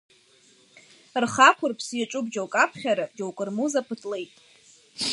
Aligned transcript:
Рхақәырԥс 1.23 1.87
иаҿуп 1.93 2.25
џьоук 2.33 2.53
аԥхьара, 2.63 3.05
џьоук 3.15 3.39
рмуза 3.47 3.81
ԥытлеит. 3.87 4.31